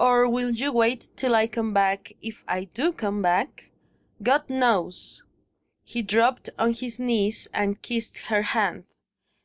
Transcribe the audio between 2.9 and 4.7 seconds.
come back? God